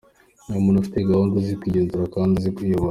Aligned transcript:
Ni 0.47 0.55
umuntu 0.59 0.79
ufite 0.79 1.07
gahunda, 1.09 1.33
uzi 1.35 1.59
kwigenzura 1.59 2.11
kandi 2.15 2.31
uzi 2.35 2.51
kuyobora. 2.55 2.79